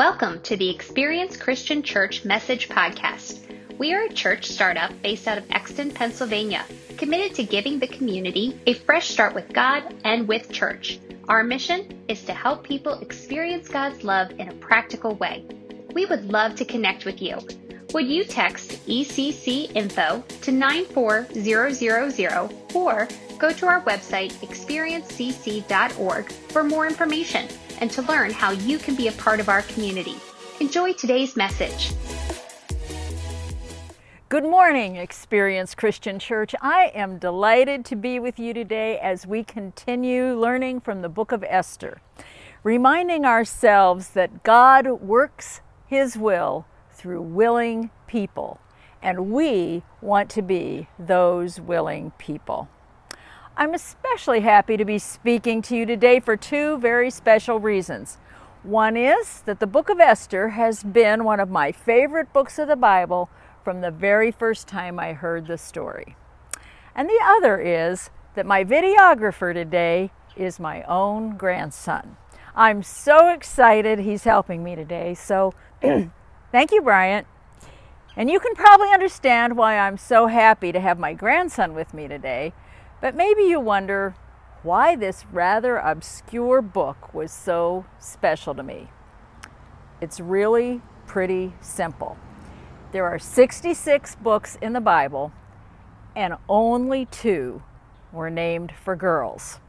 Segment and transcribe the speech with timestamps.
[0.00, 3.40] Welcome to the Experience Christian Church Message Podcast.
[3.76, 6.64] We are a church startup based out of Exton, Pennsylvania,
[6.96, 11.00] committed to giving the community a fresh start with God and with church.
[11.28, 15.44] Our mission is to help people experience God's love in a practical way.
[15.92, 17.36] We would love to connect with you.
[17.92, 23.06] Would you text ECC info to 94000 or
[23.38, 27.48] go to our website experiencecc.org for more information
[27.80, 30.16] and to learn how you can be a part of our community.
[30.60, 31.92] Enjoy today's message.
[34.28, 36.54] Good morning, Experience Christian Church.
[36.60, 41.32] I am delighted to be with you today as we continue learning from the book
[41.32, 42.00] of Esther,
[42.62, 48.60] reminding ourselves that God works His will through willing people,
[49.02, 52.68] and we want to be those willing people.
[53.56, 58.16] I'm especially happy to be speaking to you today for two very special reasons.
[58.62, 62.68] One is that the book of Esther has been one of my favorite books of
[62.68, 63.28] the Bible
[63.64, 66.16] from the very first time I heard the story.
[66.94, 72.16] And the other is that my videographer today is my own grandson.
[72.54, 75.14] I'm so excited he's helping me today.
[75.14, 77.26] So thank you, Bryant.
[78.16, 82.08] And you can probably understand why I'm so happy to have my grandson with me
[82.08, 82.52] today
[83.00, 84.14] but maybe you wonder
[84.62, 88.90] why this rather obscure book was so special to me.
[90.00, 92.16] It's really pretty simple.
[92.92, 95.32] There are 66 books in the Bible,
[96.14, 97.62] and only two
[98.12, 99.60] were named for girls.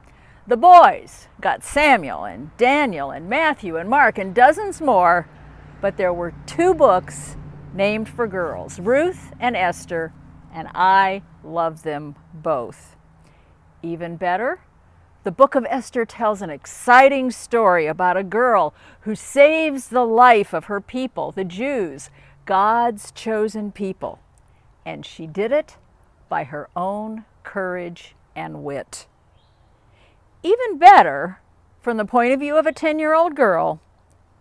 [0.48, 5.28] The boys got Samuel and Daniel and Matthew and Mark and dozens more,
[5.80, 7.38] but there were two books
[7.74, 10.12] named for girls Ruth and Esther,
[10.54, 12.96] and I love them both.
[13.84, 14.62] Even better,
[15.24, 20.54] the book of Esther tells an exciting story about a girl who saves the life
[20.54, 22.10] of her people, the Jews,
[22.46, 24.20] God's chosen people.
[24.86, 25.78] And she did it
[26.28, 29.08] by her own courage and wit.
[30.44, 31.40] Even better,
[31.80, 33.80] from the point of view of a 10 year old girl,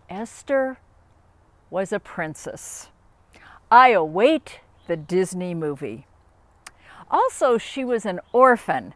[0.09, 0.79] Esther
[1.69, 2.89] was a princess.
[3.69, 6.05] I await the Disney movie.
[7.09, 8.93] Also, she was an orphan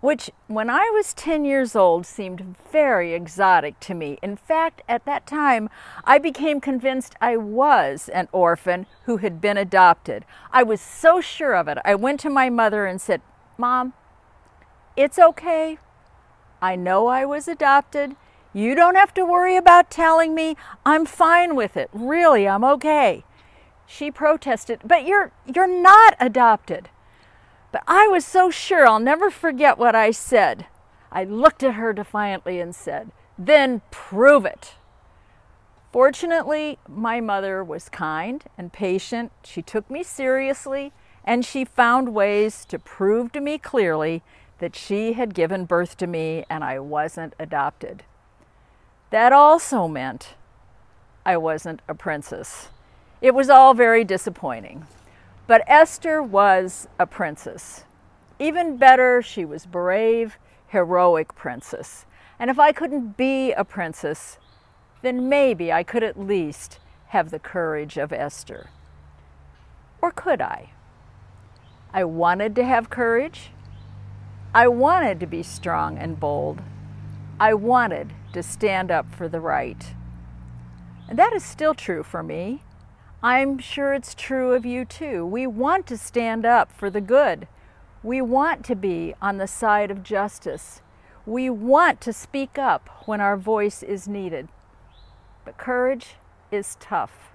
[0.00, 4.18] which when I was 10 years old seemed very exotic to me.
[4.22, 5.68] In fact, at that time,
[6.04, 10.24] I became convinced I was an orphan who had been adopted.
[10.52, 11.78] I was so sure of it.
[11.84, 13.22] I went to my mother and said,
[13.56, 13.92] Mom,
[14.96, 15.78] it's okay.
[16.62, 18.14] I know I was adopted.
[18.52, 20.56] You don't have to worry about telling me.
[20.86, 21.90] I'm fine with it.
[21.92, 23.24] Really, I'm okay.
[23.86, 26.88] She protested, But you're, you're not adopted.
[27.70, 30.66] But I was so sure I'll never forget what I said.
[31.12, 34.74] I looked at her defiantly and said, Then prove it.
[35.92, 39.32] Fortunately, my mother was kind and patient.
[39.42, 40.92] She took me seriously
[41.24, 44.22] and she found ways to prove to me clearly
[44.58, 48.02] that she had given birth to me and I wasn't adopted.
[49.10, 50.34] That also meant
[51.24, 52.68] I wasn't a princess.
[53.20, 54.86] It was all very disappointing.
[55.48, 57.84] But Esther was a princess.
[58.38, 60.36] Even better, she was brave,
[60.66, 62.04] heroic princess.
[62.38, 64.36] And if I couldn't be a princess,
[65.00, 68.68] then maybe I could at least have the courage of Esther.
[70.02, 70.72] Or could I?
[71.94, 73.50] I wanted to have courage.
[74.54, 76.60] I wanted to be strong and bold.
[77.40, 79.94] I wanted to stand up for the right.
[81.08, 82.64] And that is still true for me.
[83.22, 85.26] I'm sure it's true of you too.
[85.26, 87.48] We want to stand up for the good.
[88.04, 90.82] We want to be on the side of justice.
[91.26, 94.48] We want to speak up when our voice is needed.
[95.44, 96.14] But courage
[96.52, 97.32] is tough.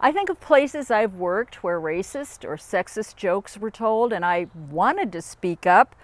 [0.00, 4.46] I think of places I've worked where racist or sexist jokes were told, and I
[4.70, 5.94] wanted to speak up,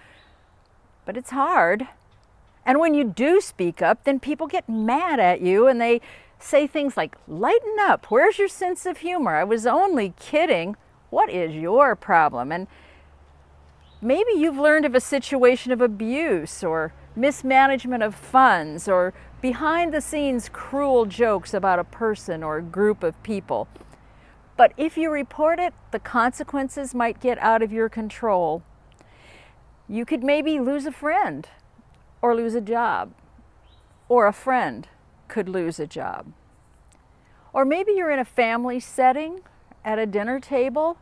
[1.03, 1.87] but it's hard.
[2.65, 5.99] And when you do speak up, then people get mad at you and they
[6.43, 9.35] say things like, lighten up, where's your sense of humor?
[9.35, 10.75] I was only kidding.
[11.09, 12.51] What is your problem?
[12.51, 12.67] And
[14.01, 20.01] maybe you've learned of a situation of abuse or mismanagement of funds or behind the
[20.01, 23.67] scenes cruel jokes about a person or a group of people.
[24.55, 28.63] But if you report it, the consequences might get out of your control.
[29.87, 31.47] You could maybe lose a friend
[32.21, 33.13] or lose a job
[34.07, 34.87] or a friend
[35.33, 36.31] could lose a job.
[37.53, 39.39] Or maybe you're in a family setting
[39.83, 40.99] at a dinner table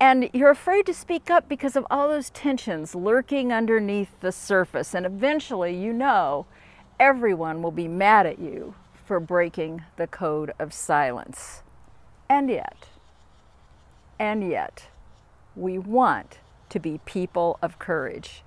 [0.00, 4.92] and you're afraid to speak up because of all those tensions lurking underneath the surface.
[4.92, 6.46] And eventually, you know,
[6.98, 8.74] everyone will be mad at you
[9.04, 11.62] for breaking the code of silence.
[12.28, 12.88] And yet,
[14.18, 14.88] and yet,
[15.54, 16.38] we want
[16.70, 18.42] to be people of courage,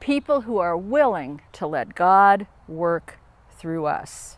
[0.00, 3.20] people who are willing to let God work
[3.64, 4.36] through us.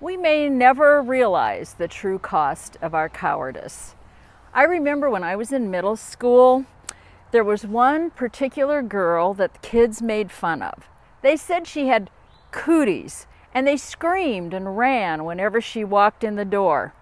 [0.00, 3.96] We may never realize the true cost of our cowardice.
[4.54, 6.64] I remember when I was in middle school,
[7.32, 10.84] there was one particular girl that the kids made fun of.
[11.22, 12.08] They said she had
[12.52, 16.94] cooties, and they screamed and ran whenever she walked in the door.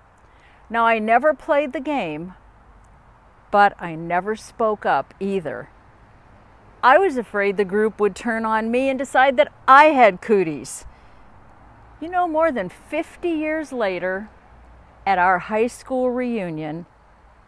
[0.71, 2.33] Now, I never played the game,
[3.51, 5.69] but I never spoke up either.
[6.85, 10.85] I was afraid the group would turn on me and decide that I had cooties.
[11.99, 14.29] You know, more than 50 years later,
[15.07, 16.85] at our high school reunion,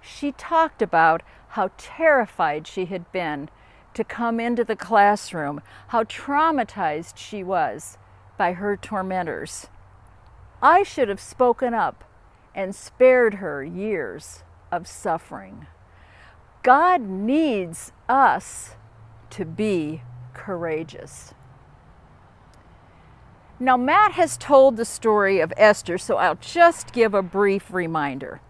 [0.00, 3.50] she talked about how terrified she had been
[3.92, 7.98] to come into the classroom, how traumatized she was
[8.38, 9.66] by her tormentors.
[10.62, 12.04] I should have spoken up
[12.54, 15.66] and spared her years of suffering.
[16.62, 18.76] God needs us
[19.30, 20.02] to be
[20.34, 21.34] courageous.
[23.58, 28.40] Now, Matt has told the story of Esther, so I'll just give a brief reminder.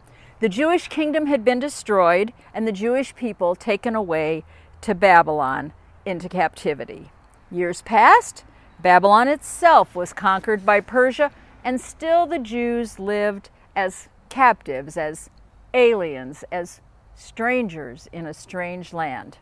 [0.40, 4.44] The Jewish kingdom had been destroyed and the Jewish people taken away
[4.82, 5.73] to Babylon
[6.05, 7.11] into captivity.
[7.50, 8.44] Years passed,
[8.81, 11.31] Babylon itself was conquered by Persia,
[11.64, 15.31] and still the Jews lived as captives, as
[15.73, 16.81] aliens, as
[17.14, 19.38] strangers in a strange land.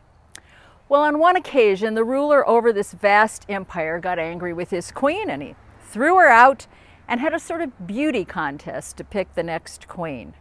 [0.87, 5.31] Well, on one occasion, the ruler over this vast empire got angry with his queen
[5.31, 6.67] and he threw her out
[7.07, 10.35] and had a sort of beauty contest to pick the next queen.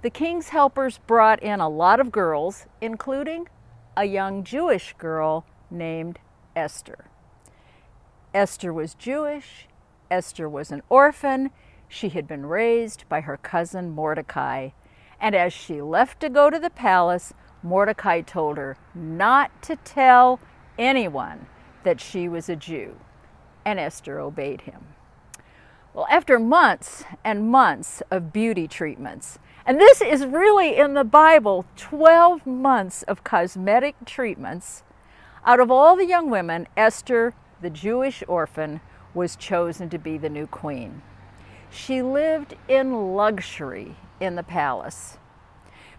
[0.00, 3.48] The king's helpers brought in a lot of girls, including
[3.96, 6.20] a young Jewish girl named
[6.54, 7.06] Esther.
[8.32, 9.66] Esther was Jewish,
[10.10, 11.50] Esther was an orphan,
[11.88, 14.70] she had been raised by her cousin Mordecai,
[15.20, 17.32] and as she left to go to the palace,
[17.66, 20.38] Mordecai told her not to tell
[20.78, 21.46] anyone
[21.82, 22.96] that she was a Jew,
[23.64, 24.86] and Esther obeyed him.
[25.92, 31.64] Well, after months and months of beauty treatments, and this is really in the Bible
[31.76, 34.84] 12 months of cosmetic treatments,
[35.44, 38.80] out of all the young women, Esther, the Jewish orphan,
[39.14, 41.02] was chosen to be the new queen.
[41.70, 45.18] She lived in luxury in the palace.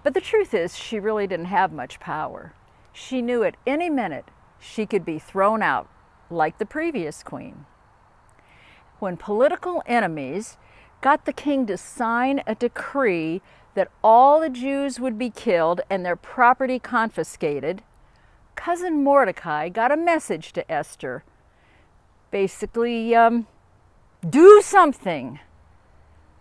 [0.07, 2.53] But the truth is, she really didn't have much power.
[2.93, 4.23] She knew at any minute
[4.57, 5.89] she could be thrown out
[6.29, 7.65] like the previous queen
[8.99, 10.55] when political enemies
[11.01, 13.41] got the king to sign a decree
[13.73, 17.83] that all the Jews would be killed and their property confiscated,
[18.55, 21.25] cousin Mordecai got a message to Esther.
[22.31, 23.45] Basically, um,
[24.29, 25.41] do something.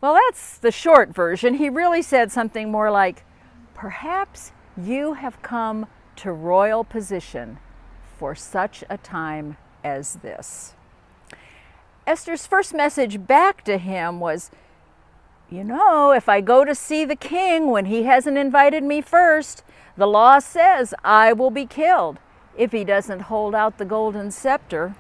[0.01, 1.55] Well, that's the short version.
[1.55, 3.25] He really said something more like,
[3.77, 5.87] Perhaps you have come
[6.17, 7.59] to royal position
[8.19, 10.75] for such a time as this.
[12.07, 14.51] Esther's first message back to him was,
[15.51, 19.63] You know, if I go to see the king when he hasn't invited me first,
[19.95, 22.19] the law says I will be killed
[22.57, 24.97] if he doesn't hold out the golden scepter.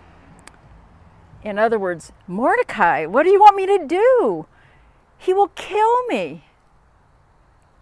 [1.43, 4.47] In other words, Mordecai, what do you want me to do?
[5.17, 6.46] He will kill me.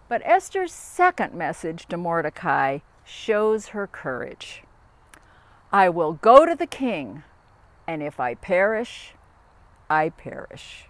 [0.07, 4.63] But Esther's second message to Mordecai shows her courage.
[5.71, 7.23] I will go to the king,
[7.87, 9.13] and if I perish,
[9.89, 10.85] I perish.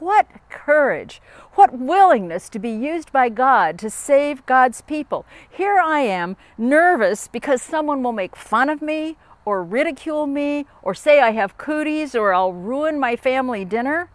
[0.00, 1.22] What courage,
[1.54, 5.24] what willingness to be used by God to save God's people.
[5.48, 10.94] Here I am, nervous because someone will make fun of me or ridicule me or
[10.94, 14.10] say I have cooties or I'll ruin my family dinner.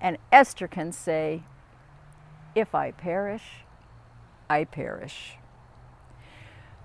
[0.00, 1.44] And Esther can say,
[2.54, 3.64] If I perish,
[4.50, 5.38] I perish.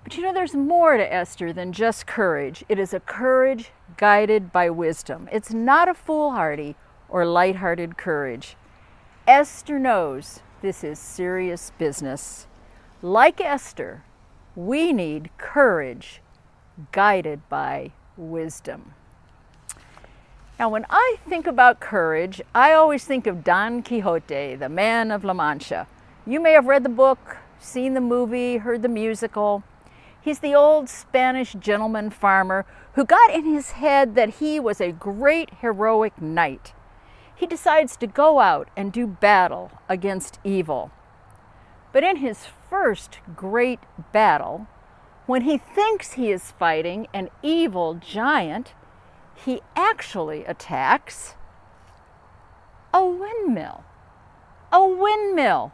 [0.02, 2.64] But you know, there's more to Esther than just courage.
[2.68, 5.28] It is a courage guided by wisdom.
[5.30, 6.76] It's not a foolhardy
[7.10, 8.56] or light-hearted courage.
[9.26, 12.46] Esther knows this is serious business.
[13.02, 14.04] Like Esther,
[14.56, 16.22] we need courage
[16.92, 18.94] guided by wisdom.
[20.58, 25.22] Now, when I think about courage, I always think of Don Quixote, the man of
[25.22, 25.86] La Mancha.
[26.26, 29.62] You may have read the book, seen the movie, heard the musical.
[30.20, 34.90] He's the old Spanish gentleman farmer who got in his head that he was a
[34.90, 36.72] great heroic knight.
[37.36, 40.90] He decides to go out and do battle against evil.
[41.92, 43.78] But in his first great
[44.12, 44.66] battle,
[45.26, 48.74] when he thinks he is fighting an evil giant,
[49.44, 51.34] he actually attacks
[52.92, 53.84] a windmill.
[54.72, 55.72] A windmill.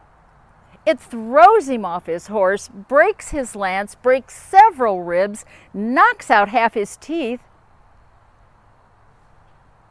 [0.86, 6.74] It throws him off his horse, breaks his lance, breaks several ribs, knocks out half
[6.74, 7.40] his teeth.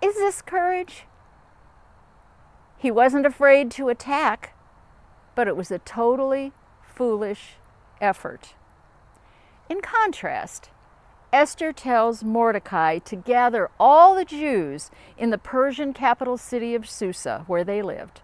[0.01, 1.05] Is this courage?
[2.77, 4.53] He wasn't afraid to attack,
[5.33, 6.51] but it was a totally
[6.83, 7.55] foolish
[7.99, 8.53] effort.
[9.69, 10.69] In contrast,
[11.33, 17.43] Esther tells Mordecai to gather all the Jews in the Persian capital city of Susa,
[17.47, 18.21] where they lived,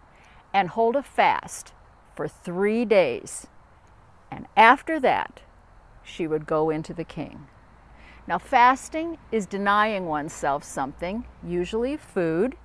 [0.54, 1.74] and hold a fast
[2.16, 3.48] for three days.
[4.30, 5.42] And after that,
[6.04, 7.48] she would go into the king.
[8.28, 12.58] Now, fasting is denying oneself something, usually food,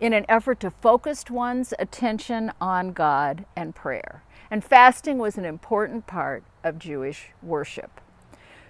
[0.00, 4.24] in an effort to focus one's attention on God and prayer.
[4.50, 8.00] And fasting was an important part of Jewish worship.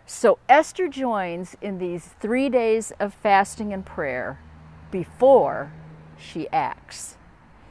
[0.06, 4.38] So Esther joins in these three days of fasting and prayer
[4.90, 5.73] before
[6.18, 7.16] she acts.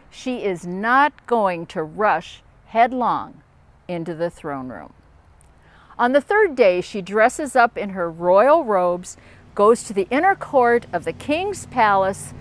[0.09, 3.43] She is not going to rush headlong
[3.87, 4.93] into the throne room.
[5.97, 9.15] On the third day, she dresses up in her royal robes,
[9.53, 12.33] goes to the inner court of the king's palace,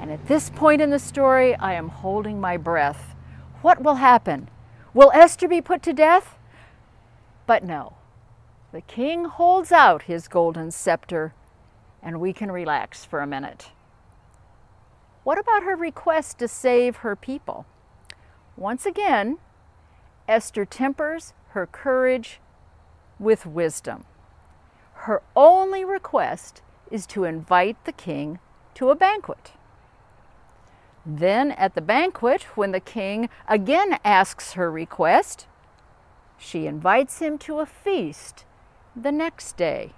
[0.00, 3.14] and at this point in the story, I am holding my breath.
[3.60, 4.48] What will happen?
[4.94, 6.38] Will Esther be put to death?
[7.46, 7.94] But no.
[8.74, 11.32] The king holds out his golden scepter,
[12.02, 13.70] and we can relax for a minute.
[15.22, 17.66] What about her request to save her people?
[18.56, 19.38] Once again,
[20.26, 22.40] Esther tempers her courage
[23.20, 24.06] with wisdom.
[25.06, 28.40] Her only request is to invite the king
[28.74, 29.52] to a banquet.
[31.06, 35.46] Then, at the banquet, when the king again asks her request,
[36.36, 38.44] she invites him to a feast
[38.96, 39.92] the next day.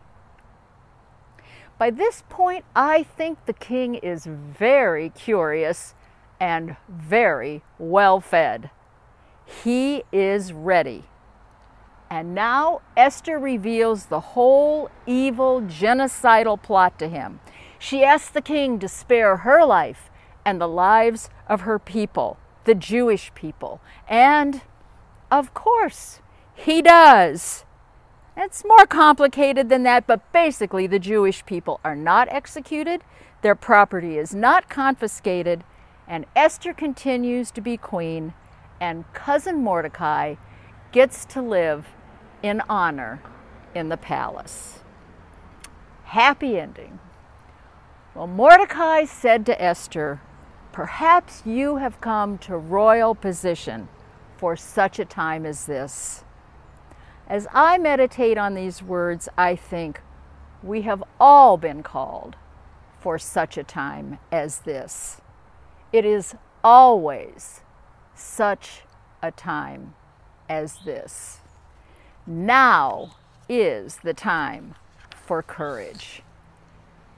[1.79, 5.95] By this point, I think the king is very curious
[6.41, 8.71] and very well fed.
[9.45, 11.05] He is ready.
[12.09, 17.41] And now Esther reveals the whole evil genocidal plot to him.
[17.79, 20.09] She asks the king to spare her life
[20.45, 23.81] and the lives of her people, the Jewish people.
[24.09, 24.63] And,
[25.31, 26.21] of course,
[26.55, 27.66] he does.
[28.37, 33.03] It's more complicated than that, but basically, the Jewish people are not executed,
[33.41, 35.65] their property is not confiscated,
[36.07, 38.35] and Esther continues to be queen,
[38.79, 40.35] and cousin Mordecai
[40.93, 41.87] gets to live
[42.43, 43.23] in honor
[43.75, 44.81] in the palace.
[46.05, 46.99] Happy ending.
[48.15, 50.21] Well, Mordecai said to Esther,
[50.73, 53.89] Perhaps you have come to royal position
[54.37, 56.23] for such a time as this.
[57.29, 60.01] As I meditate on these words, I think
[60.63, 62.37] we have all been called
[63.01, 65.21] for such a time as this.
[65.93, 67.63] It is always
[68.15, 68.83] such
[69.23, 69.95] a time
[70.49, 71.41] as this.
[72.27, 73.17] Now
[73.49, 74.77] is the time
[75.11, 76.23] for courage.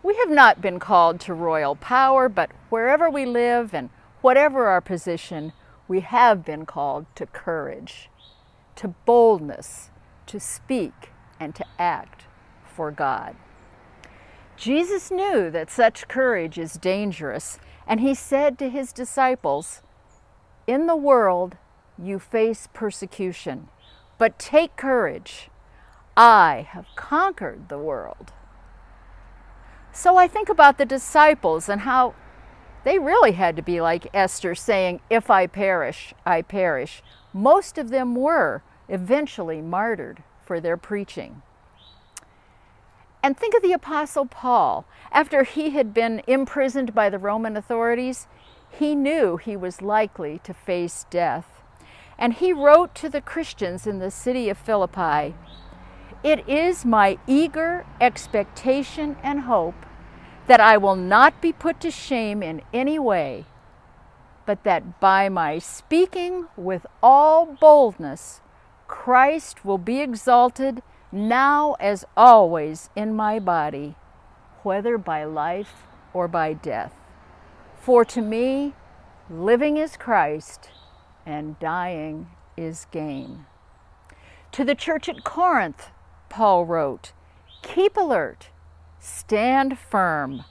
[0.03, 3.91] We have not been called to royal power, but wherever we live and
[4.23, 5.53] whatever our position,
[5.87, 8.09] we have been called to courage,
[8.77, 9.91] to boldness,
[10.28, 12.25] to speak and to act
[12.64, 13.37] for God.
[14.56, 19.82] Jesus knew that such courage is dangerous, and he said to his disciples,
[20.66, 21.56] In the world
[21.97, 23.68] you face persecution,
[24.18, 25.49] but take courage.
[26.16, 28.32] I have conquered the world.
[29.92, 32.14] So I think about the disciples and how
[32.85, 37.02] they really had to be like Esther saying, If I perish, I perish.
[37.32, 41.42] Most of them were eventually martyred for their preaching.
[43.23, 44.87] And think of the Apostle Paul.
[45.12, 48.26] After he had been imprisoned by the Roman authorities,
[48.71, 51.47] he knew he was likely to face death.
[52.18, 55.35] And he wrote to the Christians in the city of Philippi
[56.23, 59.87] It is my eager expectation and hope
[60.47, 63.45] that I will not be put to shame in any way,
[64.47, 68.40] but that by my speaking with all boldness,
[68.88, 73.95] Christ will be exalted now as always in my body,
[74.62, 76.95] whether by life or by death.
[77.76, 78.75] For to me,
[79.30, 80.71] living is Christ
[81.26, 83.45] and dying is gain.
[84.52, 85.90] To the church at Corinth,
[86.30, 87.12] Paul wrote,
[87.62, 88.49] Keep alert,
[88.99, 90.45] stand firm,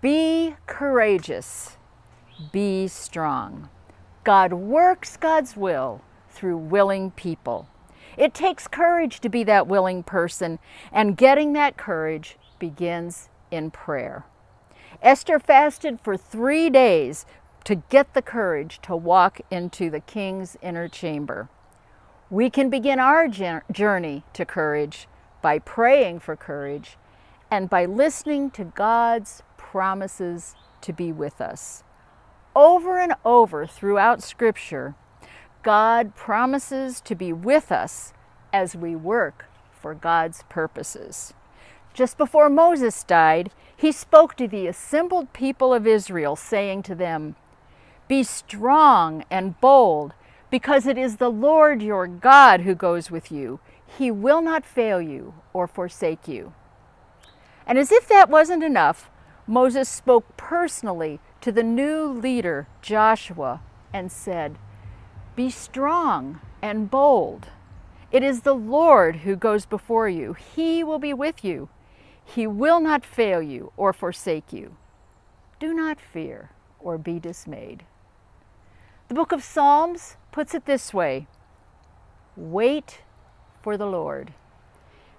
[0.00, 1.76] be courageous,
[2.50, 3.68] be strong.
[4.24, 6.02] God works God's will
[6.40, 7.68] through willing people.
[8.16, 10.58] It takes courage to be that willing person,
[10.90, 14.24] and getting that courage begins in prayer.
[15.02, 17.26] Esther fasted for three days
[17.64, 21.50] to get the courage to walk into the king's inner chamber.
[22.30, 25.08] We can begin our journey to courage
[25.42, 26.96] by praying for courage
[27.50, 31.84] and by listening to God's promises to be with us.
[32.56, 34.94] Over and over throughout Scripture,
[35.62, 38.12] God promises to be with us
[38.52, 41.34] as we work for God's purposes.
[41.92, 47.36] Just before Moses died, he spoke to the assembled people of Israel, saying to them,
[48.08, 50.14] Be strong and bold,
[50.50, 53.60] because it is the Lord your God who goes with you.
[53.98, 56.52] He will not fail you or forsake you.
[57.66, 59.10] And as if that wasn't enough,
[59.46, 63.60] Moses spoke personally to the new leader, Joshua,
[63.92, 64.56] and said,
[65.40, 67.46] Be strong and bold.
[68.12, 70.34] It is the Lord who goes before you.
[70.34, 71.70] He will be with you.
[72.22, 74.76] He will not fail you or forsake you.
[75.58, 77.84] Do not fear or be dismayed.
[79.08, 81.26] The book of Psalms puts it this way
[82.36, 83.00] Wait
[83.62, 84.34] for the Lord.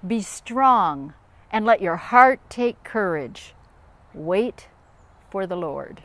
[0.05, 1.15] Be strong
[1.51, 3.55] and let your heart take courage.
[4.13, 4.67] Wait
[5.31, 6.03] for the Lord.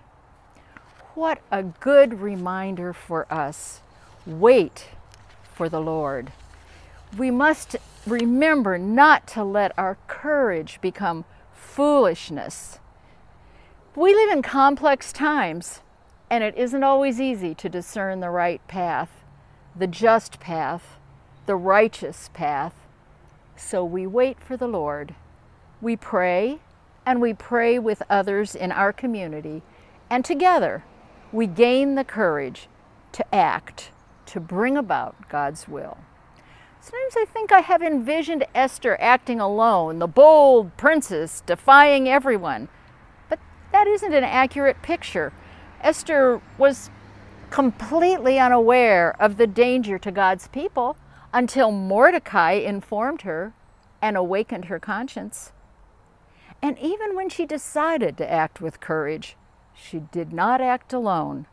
[1.14, 3.82] What a good reminder for us.
[4.26, 4.88] Wait
[5.54, 6.32] for the Lord.
[7.16, 12.80] We must remember not to let our courage become foolishness.
[13.94, 15.80] We live in complex times,
[16.28, 19.10] and it isn't always easy to discern the right path,
[19.76, 20.96] the just path,
[21.46, 22.74] the righteous path.
[23.54, 25.14] So we wait for the Lord.
[25.80, 26.58] We pray,
[27.06, 29.62] and we pray with others in our community,
[30.10, 30.82] and together
[31.30, 32.68] we gain the courage
[33.12, 33.90] to act,
[34.26, 35.98] to bring about God's will.
[36.80, 42.68] Sometimes I think I have envisioned Esther acting alone, the bold princess defying everyone.
[43.28, 43.40] But
[43.72, 45.32] that isn't an accurate picture.
[45.80, 46.90] Esther was
[47.50, 50.96] completely unaware of the danger to God's people
[51.32, 53.52] until Mordecai informed her
[54.00, 55.52] and awakened her conscience.
[56.62, 59.36] And even when she decided to act with courage,
[59.74, 61.46] she did not act alone.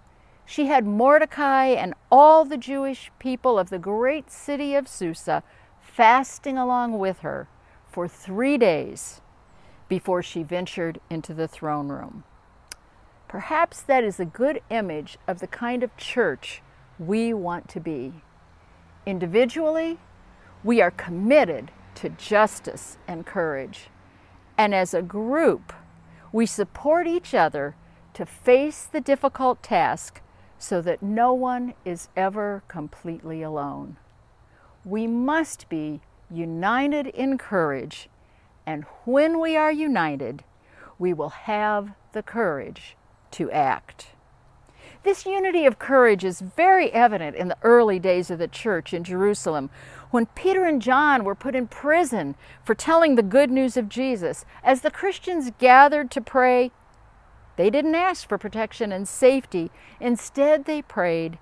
[0.45, 5.43] She had Mordecai and all the Jewish people of the great city of Susa
[5.79, 7.47] fasting along with her
[7.87, 9.21] for three days
[9.87, 12.23] before she ventured into the throne room.
[13.27, 16.61] Perhaps that is a good image of the kind of church
[16.99, 18.13] we want to be.
[19.05, 19.99] Individually,
[20.63, 23.89] we are committed to justice and courage.
[24.57, 25.73] And as a group,
[26.31, 27.75] we support each other
[28.13, 30.21] to face the difficult task
[30.57, 33.97] so that no one is ever completely alone.
[34.85, 38.09] We must be united in courage,
[38.65, 40.43] and when we are united,
[40.97, 42.95] we will have the courage
[43.31, 44.07] to act.
[45.03, 49.03] This unity of courage is very evident in the early days of the church in
[49.03, 49.69] Jerusalem
[50.11, 54.45] when Peter and John were put in prison for telling the good news of Jesus.
[54.63, 56.71] As the Christians gathered to pray,
[57.55, 59.71] they didn't ask for protection and safety.
[59.99, 61.37] Instead, they prayed,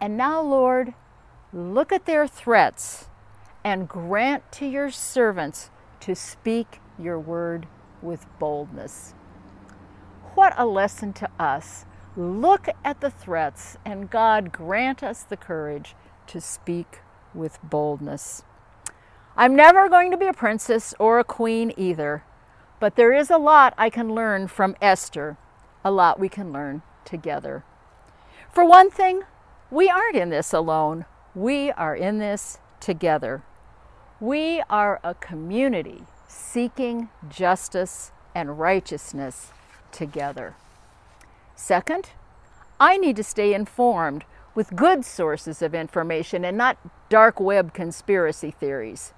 [0.00, 0.94] And now, Lord,
[1.52, 3.08] look at their threats
[3.64, 7.66] and grant to your servants to speak your word
[8.02, 9.14] with boldness.
[10.34, 11.84] What a lesson to us.
[12.16, 15.94] Look at the threats, and God grant us the courage
[16.28, 17.00] to speak
[17.34, 18.42] with boldness.
[19.36, 22.24] I'm never going to be a princess or a queen either.
[22.80, 25.36] But there is a lot I can learn from Esther,
[25.84, 27.64] a lot we can learn together.
[28.52, 29.22] For one thing,
[29.70, 31.04] we aren't in this alone.
[31.34, 33.42] We are in this together.
[34.20, 39.52] We are a community seeking justice and righteousness
[39.92, 40.54] together.
[41.56, 42.10] Second,
[42.80, 48.50] I need to stay informed with good sources of information and not dark web conspiracy
[48.50, 49.12] theories.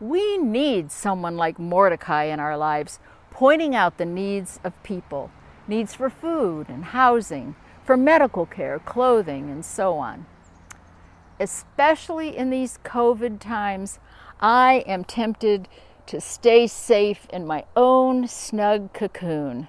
[0.00, 5.30] We need someone like Mordecai in our lives, pointing out the needs of people
[5.68, 10.26] needs for food and housing, for medical care, clothing, and so on.
[11.38, 13.98] Especially in these COVID times,
[14.40, 15.68] I am tempted
[16.06, 19.68] to stay safe in my own snug cocoon.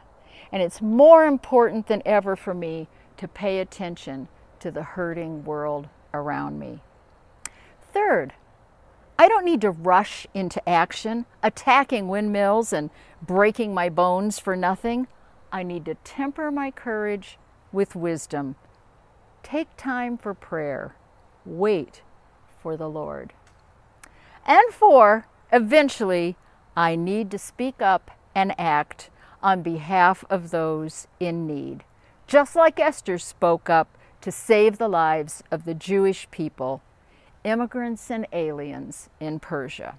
[0.51, 2.87] And it's more important than ever for me
[3.17, 4.29] to pay attention
[4.61, 6.81] to the hurting world around me.
[7.93, 8.33] Third,
[9.19, 12.89] I don't need to rush into action, attacking windmills and
[13.21, 15.07] breaking my bones for nothing.
[15.51, 17.37] I need to temper my courage
[17.73, 18.55] with wisdom.
[19.43, 20.95] Take time for prayer.
[21.45, 22.01] Wait
[22.61, 23.33] for the Lord.
[24.45, 26.37] And four, eventually,
[26.77, 29.09] I need to speak up and act.
[29.41, 31.83] on behalf of those in need,
[32.27, 36.81] just like Esther spoke up to save the lives of the Jewish people,
[37.49, 39.95] immigrants and aliens in Persia.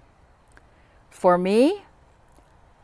[1.09, 1.83] For me,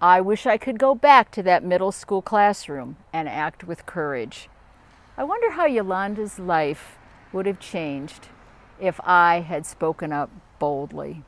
[0.02, 4.50] I wish I could go back to that middle school classroom and act with courage.
[5.18, 6.98] I wonder how Yolanda's life
[7.34, 8.28] would have changed
[8.80, 11.24] if I had spoken up boldly.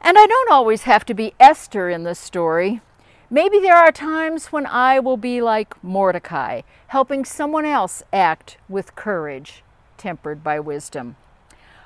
[0.00, 2.80] And I don't always have to be Esther in the story.
[3.28, 8.94] Maybe there are times when I will be like Mordecai, helping someone else act with
[8.94, 9.62] courage,
[9.96, 11.16] tempered by wisdom.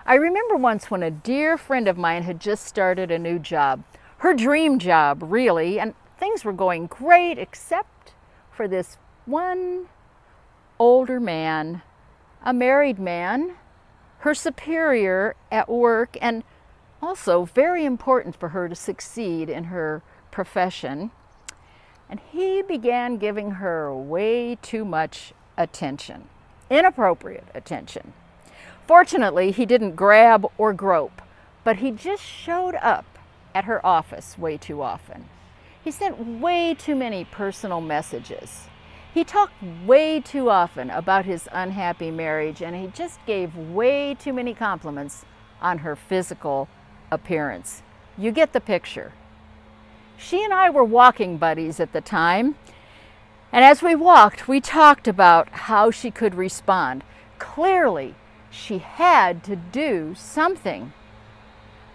[0.09, 3.85] I remember once when a dear friend of mine had just started a new job,
[4.21, 8.15] her dream job, really, and things were going great except
[8.51, 9.89] for this one
[10.79, 11.83] older man,
[12.43, 13.57] a married man,
[14.21, 16.43] her superior at work, and
[17.03, 21.11] also very important for her to succeed in her profession.
[22.09, 26.31] And he began giving her way too much attention,
[26.71, 28.15] inappropriate attention.
[28.89, 31.21] Fortunately, he didn't grab or grope,
[31.63, 33.05] but he just showed up
[33.55, 35.29] at her office way too often.
[35.85, 38.69] He sent way too many personal messages.
[39.13, 39.53] He talked
[39.85, 45.27] way too often about his unhappy marriage, and he just gave way too many compliments
[45.61, 46.67] on her physical
[47.11, 47.83] appearance.
[48.17, 49.13] You get the picture.
[50.17, 52.55] She and I were walking buddies at the time,
[53.53, 57.05] and as we walked, we talked about how she could respond.
[57.39, 58.15] Clearly,
[58.51, 60.93] she had to do something.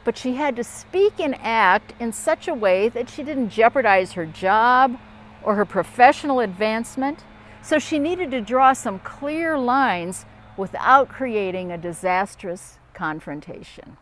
[0.04, 4.14] But she had to speak and act in such a way that she didn't jeopardize
[4.14, 4.98] her job
[5.42, 7.24] or her professional advancement.
[7.62, 10.26] So she needed to draw some clear lines
[10.58, 13.98] without creating a disastrous confrontation.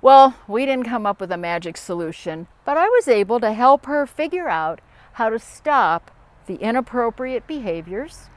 [0.00, 3.86] Well, we didn't come up with a magic solution, but I was able to help
[3.86, 4.80] her figure out
[5.14, 6.10] how to stop
[6.46, 8.30] the inappropriate behaviors,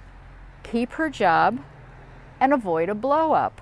[0.64, 1.60] keep her job,
[2.42, 3.54] and avoid a blowup.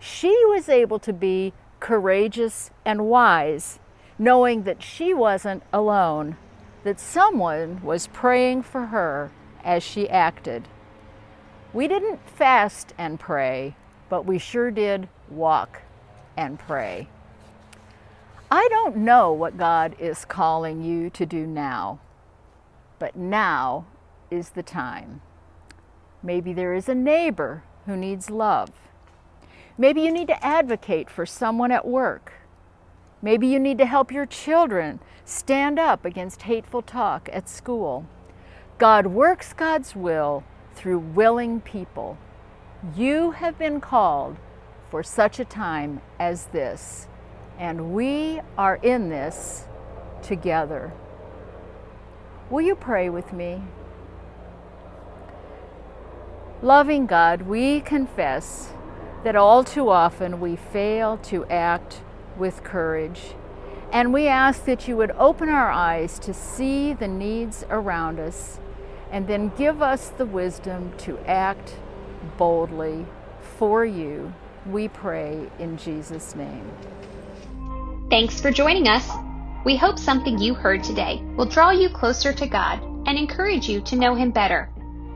[0.00, 3.78] She was able to be courageous and wise,
[4.18, 6.36] knowing that she wasn't alone,
[6.84, 9.30] that someone was praying for her
[9.62, 10.66] as she acted.
[11.74, 13.76] We didn't fast and pray,
[14.08, 15.82] but we sure did walk
[16.36, 17.08] and pray.
[18.50, 22.00] I don't know what God is calling you to do now,
[22.98, 23.84] but now
[24.30, 25.20] is the time.
[26.22, 28.70] Maybe there is a neighbor who needs love.
[29.76, 32.32] Maybe you need to advocate for someone at work.
[33.22, 38.06] Maybe you need to help your children stand up against hateful talk at school.
[38.76, 42.18] God works God's will through willing people.
[42.94, 44.36] You have been called
[44.90, 47.08] for such a time as this
[47.58, 49.64] and we are in this
[50.22, 50.92] together.
[52.50, 53.62] Will you pray with me?
[56.62, 58.72] Loving God, we confess
[59.22, 62.00] that all too often we fail to act
[62.36, 63.34] with courage.
[63.92, 68.58] And we ask that you would open our eyes to see the needs around us
[69.12, 71.76] and then give us the wisdom to act
[72.36, 73.06] boldly
[73.56, 74.34] for you.
[74.66, 76.68] We pray in Jesus' name.
[78.10, 79.08] Thanks for joining us.
[79.64, 83.80] We hope something you heard today will draw you closer to God and encourage you
[83.82, 84.68] to know Him better.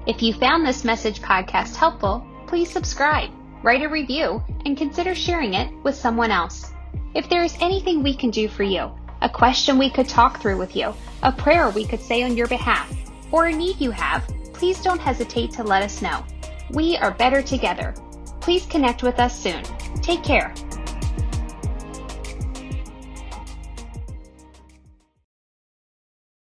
[0.04, 3.30] If you found this message podcast helpful, please subscribe,
[3.62, 6.72] write a review, and consider sharing it with someone else.
[7.14, 10.58] If there is anything we can do for you, a question we could talk through
[10.58, 12.92] with you, a prayer we could say on your behalf,
[13.30, 16.24] or a need you have, please don't hesitate to let us know.
[16.70, 17.94] We are better together.
[18.40, 19.62] Please connect with us soon.
[20.02, 20.52] Take care.